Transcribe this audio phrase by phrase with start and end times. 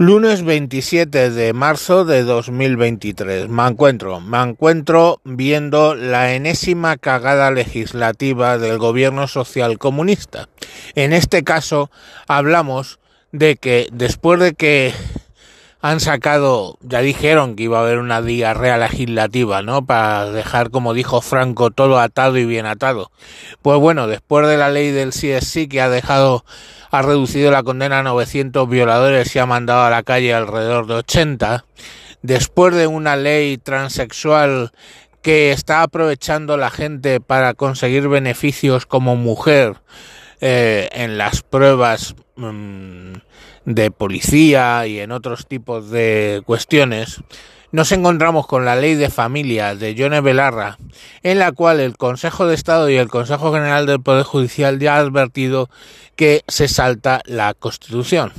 [0.00, 3.48] Lunes 27 de marzo de 2023.
[3.48, 10.48] Me encuentro, me encuentro viendo la enésima cagada legislativa del gobierno social comunista.
[10.94, 11.90] En este caso
[12.28, 13.00] hablamos
[13.32, 14.94] de que después de que
[15.80, 19.86] han sacado, ya dijeron que iba a haber una diarrea legislativa, ¿no?
[19.86, 23.10] Para dejar, como dijo Franco, todo atado y bien atado.
[23.62, 26.44] Pues bueno, después de la ley del CSI que ha dejado
[26.90, 30.94] ha reducido la condena a 900 violadores y ha mandado a la calle alrededor de
[30.94, 31.64] 80.
[32.22, 34.72] Después de una ley transexual
[35.22, 39.74] que está aprovechando la gente para conseguir beneficios como mujer
[40.40, 42.14] eh, en las pruebas
[43.64, 47.20] de policía y en otros tipos de cuestiones,
[47.70, 50.78] nos encontramos con la ley de familia de Yone Belarra,
[51.22, 54.96] en la cual el Consejo de Estado y el Consejo General del Poder Judicial ya
[54.96, 55.68] ha advertido
[56.16, 58.32] que se salta la Constitución.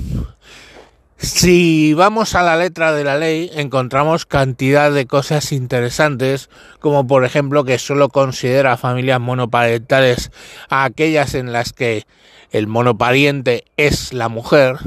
[1.22, 7.26] Si vamos a la letra de la ley, encontramos cantidad de cosas interesantes, como por
[7.26, 10.32] ejemplo que solo considera familias monoparentales
[10.70, 12.06] a aquellas en las que
[12.52, 14.78] el monopariente es la mujer,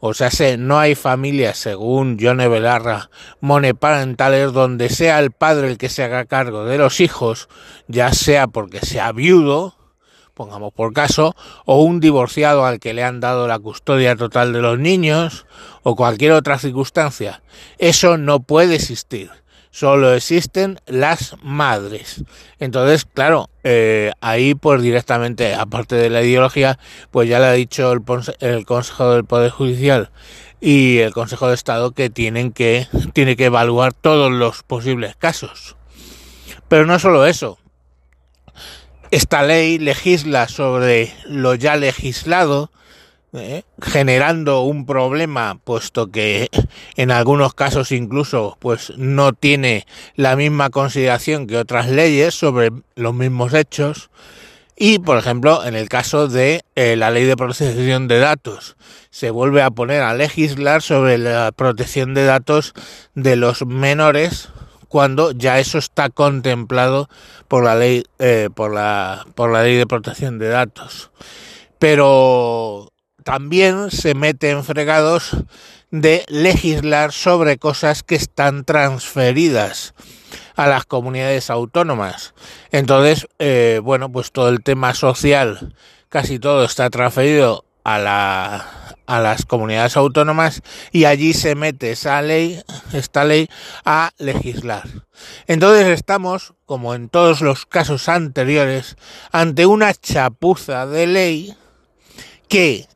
[0.00, 3.10] o sea, no hay familias, según Johnny Belarra,
[3.42, 7.50] monoparentales donde sea el padre el que se haga cargo de los hijos,
[7.86, 9.76] ya sea porque sea viudo,
[10.34, 14.62] pongamos por caso, o un divorciado al que le han dado la custodia total de
[14.62, 15.46] los niños,
[15.82, 17.42] o cualquier otra circunstancia.
[17.78, 19.30] Eso no puede existir.
[19.70, 22.22] Solo existen las madres.
[22.58, 26.78] Entonces, claro, eh, ahí pues directamente, aparte de la ideología,
[27.10, 28.02] pues ya le ha dicho el,
[28.40, 30.10] el Consejo del Poder Judicial
[30.60, 35.76] y el Consejo de Estado que tienen que, tiene que evaluar todos los posibles casos.
[36.68, 37.58] Pero no solo eso,
[39.12, 42.70] esta ley legisla sobre lo ya legislado,
[43.34, 43.62] ¿eh?
[43.82, 46.48] generando un problema, puesto que
[46.96, 53.14] en algunos casos incluso pues no tiene la misma consideración que otras leyes sobre los
[53.14, 54.08] mismos hechos.
[54.76, 58.76] Y, por ejemplo, en el caso de eh, la ley de protección de datos,
[59.10, 62.72] se vuelve a poner a legislar sobre la protección de datos
[63.14, 64.48] de los menores
[64.92, 67.08] cuando ya eso está contemplado
[67.48, 71.10] por la ley eh, por la por la ley de protección de datos.
[71.78, 72.92] Pero
[73.24, 75.34] también se mete en fregados
[75.90, 79.94] de legislar sobre cosas que están transferidas
[80.56, 82.34] a las comunidades autónomas.
[82.70, 85.74] Entonces eh, bueno pues todo el tema social
[86.10, 92.22] casi todo está transferido a la a las comunidades autónomas y allí se mete esa
[92.22, 92.62] ley,
[92.92, 93.48] esta ley,
[93.84, 94.88] a legislar.
[95.46, 98.96] Entonces estamos, como en todos los casos anteriores,
[99.30, 101.56] ante una chapuza de ley
[102.48, 102.86] que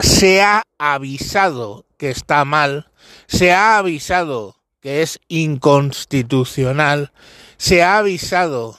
[0.00, 2.90] se ha avisado que está mal,
[3.26, 7.12] se ha avisado que es inconstitucional,
[7.56, 8.78] se ha avisado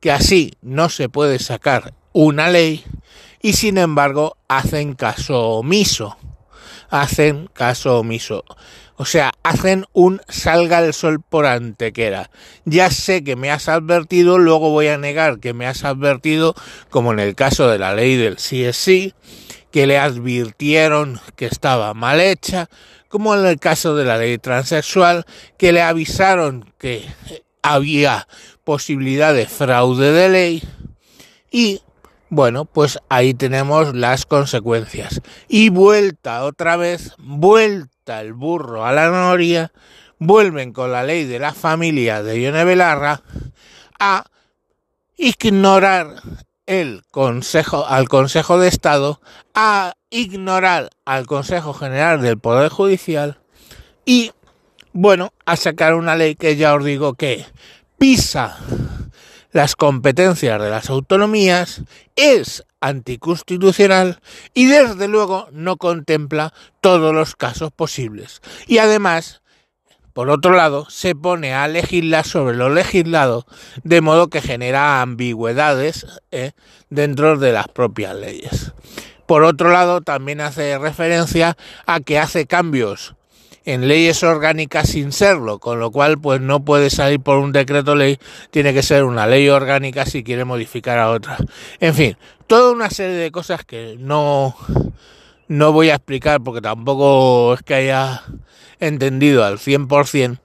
[0.00, 2.84] que así no se puede sacar una ley
[3.42, 6.16] y sin embargo hacen caso omiso.
[6.90, 8.44] Hacen caso omiso.
[8.96, 12.30] O sea, hacen un salga el sol por antequera.
[12.66, 16.54] Ya sé que me has advertido, luego voy a negar que me has advertido,
[16.90, 19.14] como en el caso de la ley del CSI,
[19.70, 22.68] que le advirtieron que estaba mal hecha,
[23.08, 25.24] como en el caso de la ley transexual,
[25.56, 27.06] que le avisaron que
[27.62, 28.28] había
[28.64, 30.62] posibilidad de fraude de ley
[31.50, 31.80] y
[32.30, 35.20] bueno, pues ahí tenemos las consecuencias.
[35.48, 39.72] Y vuelta otra vez, vuelta el burro a la noria,
[40.18, 43.22] vuelven con la ley de la familia de Ione Belarra
[43.98, 44.24] a
[45.16, 46.22] ignorar
[46.66, 49.20] el Consejo, al Consejo de Estado,
[49.54, 53.40] a ignorar al Consejo General del Poder Judicial
[54.04, 54.30] y,
[54.92, 57.44] bueno, a sacar una ley que ya os digo que
[57.98, 58.56] pisa
[59.52, 61.82] las competencias de las autonomías,
[62.16, 64.20] es anticonstitucional
[64.54, 68.40] y desde luego no contempla todos los casos posibles.
[68.66, 69.42] Y además,
[70.12, 73.46] por otro lado, se pone a legislar sobre lo legislado,
[73.84, 76.52] de modo que genera ambigüedades eh,
[76.88, 78.72] dentro de las propias leyes.
[79.26, 83.14] Por otro lado, también hace referencia a que hace cambios
[83.64, 87.94] en leyes orgánicas sin serlo, con lo cual pues no puede salir por un decreto
[87.94, 88.18] ley,
[88.50, 91.36] tiene que ser una ley orgánica si quiere modificar a otra.
[91.80, 92.16] En fin,
[92.46, 94.56] toda una serie de cosas que no
[95.50, 98.22] no voy a explicar porque tampoco es que haya
[98.78, 100.38] entendido al 100%,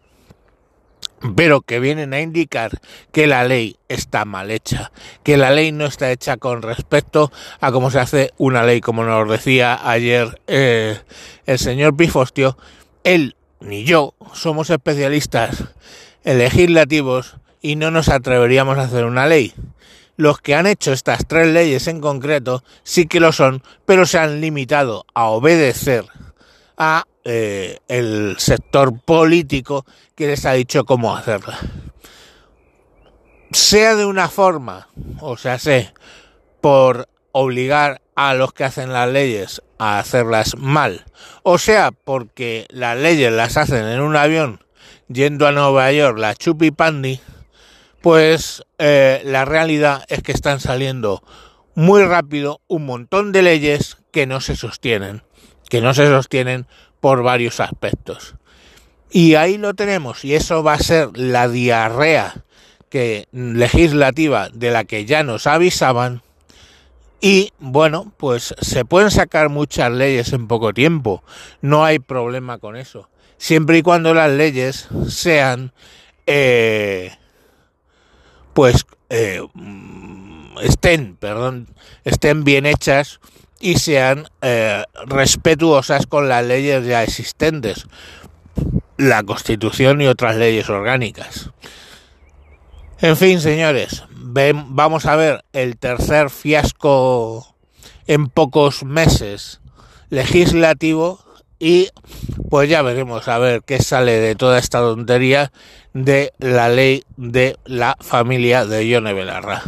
[1.36, 2.72] pero que vienen a indicar
[3.12, 4.92] que la ley está mal hecha,
[5.22, 9.04] que la ley no está hecha con respecto a cómo se hace una ley, como
[9.04, 11.00] nos decía ayer eh,
[11.46, 12.58] el señor Pifostio,
[13.06, 15.64] él ni yo somos especialistas
[16.26, 19.54] en legislativos y no nos atreveríamos a hacer una ley.
[20.18, 24.20] Los que han hecho estas tres leyes en concreto sí que lo son, pero se
[24.20, 26.06] han limitado a obedecer
[26.78, 29.86] a eh, el sector político
[30.16, 31.58] que les ha dicho cómo hacerla.
[33.52, 34.90] Sea de una forma,
[35.22, 35.94] o sea, sé,
[36.62, 41.06] por obligar a los que hacen las leyes a hacerlas mal,
[41.44, 44.64] o sea, porque las leyes las hacen en un avión
[45.08, 47.20] yendo a Nueva York, la chupi pandi,
[48.02, 51.24] pues eh, la realidad es que están saliendo
[51.76, 55.24] muy rápido un montón de leyes que no se sostienen,
[55.70, 56.68] que no se sostienen
[57.00, 58.36] por varios aspectos.
[59.12, 62.46] Y ahí lo tenemos, y eso va a ser la diarrea
[62.90, 66.22] que, legislativa de la que ya nos avisaban.
[67.22, 71.24] Y bueno, pues se pueden sacar muchas leyes en poco tiempo,
[71.62, 75.72] no hay problema con eso, siempre y cuando las leyes sean,
[76.28, 77.14] eh,
[78.54, 79.42] pues, eh,
[80.62, 81.68] estén, perdón,
[82.04, 83.20] estén bien hechas
[83.60, 87.88] y sean eh, respetuosas con las leyes ya existentes,
[88.98, 91.50] la Constitución y otras leyes orgánicas.
[93.02, 97.56] En fin, señores, vamos a ver el tercer fiasco
[98.08, 99.60] en pocos meses
[100.10, 101.20] legislativo
[101.60, 101.90] y
[102.50, 105.52] pues ya veremos a ver qué sale de toda esta tontería
[105.94, 109.62] de la ley de la familia de Yone Belarra.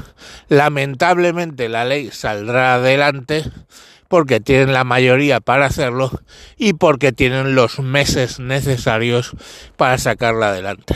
[0.48, 3.44] Lamentablemente la ley saldrá adelante
[4.08, 6.12] porque tienen la mayoría para hacerlo
[6.58, 9.32] y porque tienen los meses necesarios
[9.76, 10.96] para sacarla adelante.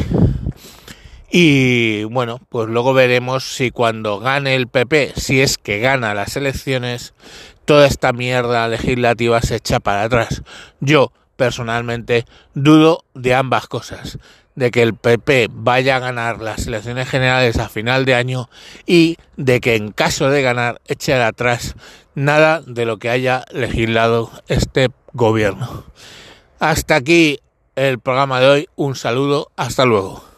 [1.33, 6.35] Y bueno, pues luego veremos si cuando gane el PP, si es que gana las
[6.35, 7.13] elecciones,
[7.63, 10.43] toda esta mierda legislativa se echa para atrás.
[10.81, 14.19] Yo personalmente dudo de ambas cosas
[14.55, 18.49] de que el PP vaya a ganar las elecciones generales a final de año
[18.85, 21.75] y de que en caso de ganar eche atrás
[22.13, 25.85] nada de lo que haya legislado este gobierno.
[26.59, 27.39] Hasta aquí
[27.75, 28.69] el programa de hoy.
[28.75, 29.49] Un saludo.
[29.55, 30.30] Hasta luego.